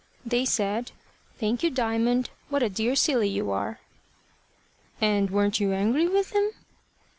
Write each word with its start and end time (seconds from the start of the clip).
"They 0.25 0.45
said 0.45 0.93
`Thank 1.39 1.61
you, 1.61 1.69
Diamond. 1.69 2.31
What 2.49 2.63
a 2.63 2.69
dear 2.69 2.95
silly 2.95 3.29
you 3.29 3.51
are!'" 3.51 3.79
"And 4.99 5.29
weren't 5.29 5.59
you 5.59 5.73
angry 5.73 6.07
with 6.07 6.31
them?" 6.31 6.49